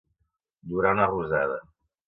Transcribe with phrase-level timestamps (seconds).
[0.71, 1.61] Durar una rosada.